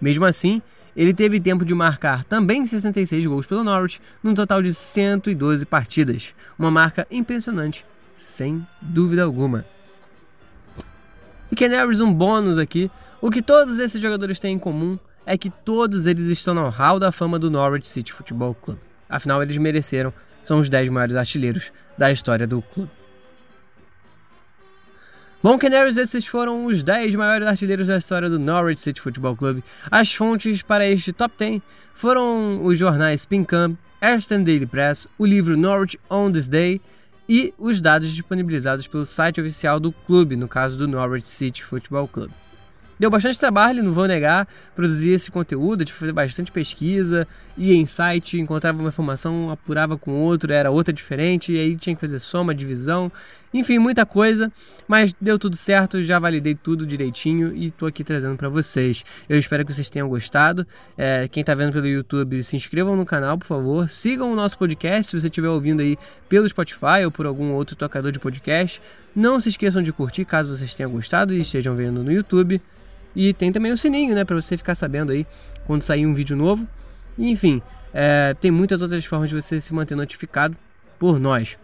Mesmo 0.00 0.24
assim, 0.24 0.60
ele 0.96 1.12
teve 1.12 1.40
tempo 1.40 1.64
de 1.64 1.74
marcar 1.74 2.24
também 2.24 2.66
66 2.66 3.26
gols 3.26 3.46
pelo 3.46 3.64
Norwich, 3.64 4.00
num 4.22 4.34
total 4.34 4.62
de 4.62 4.72
112 4.72 5.66
partidas, 5.66 6.34
uma 6.58 6.70
marca 6.70 7.06
impressionante, 7.10 7.84
sem 8.14 8.66
dúvida 8.80 9.22
alguma. 9.22 9.64
E 11.50 11.56
Canaries 11.56 12.00
um 12.00 12.12
bônus 12.12 12.58
aqui, 12.58 12.90
o 13.20 13.30
que 13.30 13.42
todos 13.42 13.78
esses 13.78 14.00
jogadores 14.00 14.40
têm 14.40 14.54
em 14.54 14.58
comum 14.58 14.98
é 15.26 15.36
que 15.36 15.50
todos 15.50 16.06
eles 16.06 16.26
estão 16.26 16.54
no 16.54 16.68
hall 16.68 17.00
da 17.00 17.10
fama 17.10 17.38
do 17.38 17.50
Norwich 17.50 17.88
City 17.88 18.12
Football 18.12 18.54
Club. 18.54 18.78
Afinal, 19.08 19.42
eles 19.42 19.56
mereceram, 19.56 20.14
são 20.44 20.58
os 20.58 20.68
10 20.68 20.88
maiores 20.88 21.16
artilheiros 21.16 21.72
da 21.98 22.12
história 22.12 22.46
do 22.46 22.62
clube. 22.62 22.90
Bom, 25.42 25.58
Canaries, 25.58 25.96
esses 25.96 26.26
foram 26.26 26.64
os 26.66 26.82
10 26.82 27.14
maiores 27.14 27.46
artilheiros 27.46 27.88
da 27.88 27.98
história 27.98 28.28
do 28.28 28.38
Norwich 28.38 28.80
City 28.80 29.00
Football 29.00 29.36
Club. 29.36 29.62
As 29.90 30.12
fontes 30.12 30.62
para 30.62 30.86
este 30.86 31.12
top 31.12 31.34
10 31.38 31.60
foram 31.92 32.64
os 32.64 32.78
jornais 32.78 33.26
Pincam, 33.26 33.76
Aston 34.00 34.42
Daily 34.42 34.66
Press, 34.66 35.06
o 35.18 35.26
livro 35.26 35.56
Norwich 35.56 35.98
on 36.10 36.32
This 36.32 36.48
Day 36.48 36.80
e 37.28 37.52
os 37.58 37.80
dados 37.80 38.12
disponibilizados 38.12 38.86
pelo 38.86 39.04
site 39.04 39.40
oficial 39.40 39.78
do 39.78 39.92
clube, 39.92 40.36
no 40.36 40.48
caso 40.48 40.76
do 40.76 40.88
Norwich 40.88 41.28
City 41.28 41.62
Football 41.62 42.08
Club. 42.08 42.30
Deu 42.98 43.10
bastante 43.10 43.38
trabalho, 43.38 43.82
não 43.82 43.92
vou 43.92 44.06
negar, 44.06 44.48
produzir 44.74 45.10
esse 45.10 45.30
conteúdo, 45.30 45.84
de 45.84 45.92
fazer 45.92 46.12
bastante 46.12 46.50
pesquisa, 46.50 47.28
ia 47.56 47.74
em 47.74 47.84
site, 47.84 48.40
encontrava 48.40 48.78
uma 48.78 48.88
informação, 48.88 49.50
apurava 49.50 49.98
com 49.98 50.12
outro, 50.12 50.52
era 50.52 50.70
outra 50.70 50.92
diferente, 50.92 51.52
e 51.52 51.58
aí 51.58 51.76
tinha 51.76 51.94
que 51.94 52.00
fazer 52.00 52.18
soma, 52.18 52.54
divisão, 52.54 53.12
enfim, 53.52 53.78
muita 53.78 54.04
coisa, 54.04 54.52
mas 54.86 55.14
deu 55.20 55.38
tudo 55.38 55.56
certo, 55.56 56.02
já 56.02 56.18
validei 56.18 56.54
tudo 56.54 56.86
direitinho 56.86 57.56
e 57.56 57.70
tô 57.70 57.86
aqui 57.86 58.04
trazendo 58.04 58.36
para 58.36 58.48
vocês. 58.48 59.04
Eu 59.28 59.38
espero 59.38 59.64
que 59.64 59.72
vocês 59.72 59.88
tenham 59.88 60.08
gostado. 60.08 60.66
É, 60.96 61.26
quem 61.28 61.42
tá 61.42 61.54
vendo 61.54 61.72
pelo 61.72 61.86
YouTube, 61.86 62.42
se 62.42 62.56
inscrevam 62.56 62.96
no 62.96 63.06
canal, 63.06 63.38
por 63.38 63.46
favor. 63.46 63.88
Sigam 63.88 64.32
o 64.32 64.36
nosso 64.36 64.58
podcast 64.58 65.10
se 65.10 65.18
você 65.18 65.28
estiver 65.28 65.48
ouvindo 65.48 65.80
aí 65.80 65.96
pelo 66.28 66.48
Spotify 66.48 67.04
ou 67.04 67.10
por 67.10 67.24
algum 67.24 67.52
outro 67.52 67.76
tocador 67.76 68.12
de 68.12 68.18
podcast. 68.18 68.82
Não 69.14 69.40
se 69.40 69.48
esqueçam 69.48 69.82
de 69.82 69.92
curtir 69.92 70.24
caso 70.24 70.54
vocês 70.54 70.74
tenham 70.74 70.90
gostado 70.90 71.32
e 71.32 71.40
estejam 71.40 71.74
vendo 71.74 72.02
no 72.02 72.12
YouTube. 72.12 72.60
E 73.16 73.32
tem 73.32 73.50
também 73.50 73.72
o 73.72 73.76
sininho, 73.78 74.14
né, 74.14 74.26
para 74.26 74.36
você 74.36 74.58
ficar 74.58 74.74
sabendo 74.74 75.10
aí 75.10 75.26
quando 75.66 75.82
sair 75.82 76.06
um 76.06 76.12
vídeo 76.12 76.36
novo. 76.36 76.68
Enfim, 77.18 77.62
é, 77.94 78.34
tem 78.38 78.50
muitas 78.50 78.82
outras 78.82 79.02
formas 79.06 79.30
de 79.30 79.34
você 79.34 79.58
se 79.58 79.72
manter 79.72 79.94
notificado 79.94 80.54
por 80.98 81.18
nós. 81.18 81.56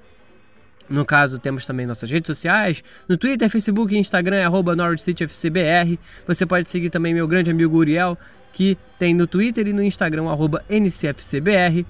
No 0.89 1.05
caso, 1.05 1.39
temos 1.39 1.67
também 1.67 1.87
nossas 1.87 2.11
redes 2.11 2.27
sociais. 2.27 2.83
No 3.07 3.19
Twitter, 3.19 3.49
Facebook 3.51 3.95
e 3.95 3.99
Instagram 3.99 4.37
é 4.37 4.45
arroba 4.45 4.75
NorwichCityFCBR. 4.75 5.99
Você 6.27 6.47
pode 6.47 6.71
seguir 6.71 6.89
também 6.89 7.13
meu 7.13 7.29
grande 7.29 7.51
amigo 7.51 7.77
Uriel, 7.77 8.17
que 8.53 8.77
tem 8.99 9.15
no 9.15 9.27
Twitter 9.27 9.67
e 9.69 9.73
no 9.75 9.83
Instagram 9.83 10.31
arroba 10.31 10.65
NCFCBR. 10.71 11.87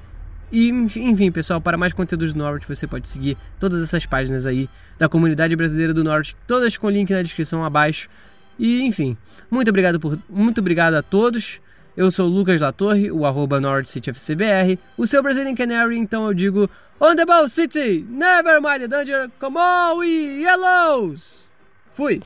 E, 0.50 0.68
enfim, 0.68 1.30
pessoal, 1.30 1.60
para 1.60 1.78
mais 1.78 1.92
conteúdos 1.92 2.32
do 2.32 2.38
Norwich, 2.38 2.66
você 2.68 2.86
pode 2.86 3.08
seguir 3.08 3.38
todas 3.58 3.82
essas 3.82 4.04
páginas 4.06 4.44
aí 4.44 4.68
da 4.98 5.08
comunidade 5.08 5.56
brasileira 5.56 5.94
do 5.94 6.04
Norwich, 6.04 6.36
todas 6.46 6.76
com 6.76 6.90
link 6.90 7.10
na 7.10 7.22
descrição 7.22 7.64
abaixo. 7.64 8.08
E, 8.62 8.80
enfim, 8.82 9.16
muito 9.50 9.68
obrigado, 9.70 9.98
por, 9.98 10.16
muito 10.30 10.60
obrigado 10.60 10.94
a 10.94 11.02
todos. 11.02 11.60
Eu 11.96 12.12
sou 12.12 12.28
o 12.28 12.32
Lucas 12.32 12.60
Latorre, 12.60 13.10
o 13.10 13.26
arroba 13.26 13.60
NorwichCityFCBR, 13.60 14.78
o 14.96 15.04
seu 15.04 15.20
Brazilian 15.20 15.56
Canary, 15.56 15.98
então 15.98 16.26
eu 16.26 16.32
digo 16.32 16.70
On 17.00 17.16
the 17.16 17.26
ball, 17.26 17.48
City! 17.48 18.06
Never 18.08 18.60
mind 18.60 18.82
the 18.82 18.86
danger! 18.86 19.28
Come 19.40 19.58
on, 19.58 19.98
we 19.98 20.42
Yellows! 20.42 21.50
Fui! 21.92 22.22